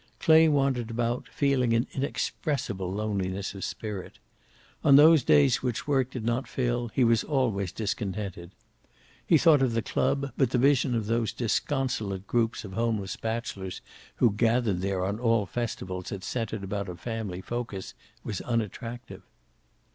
[0.19, 4.17] Clay wandered about, feeling an inexpressible loneliness of spirit.
[4.83, 8.49] On those days which work did not fill he was always discontented.
[9.27, 13.79] He thought of the club, but the vision of those disconsolate groups of homeless bachelors
[14.15, 17.93] who gathered there on all festivals that centered about a family focus
[18.23, 19.21] was unattractive.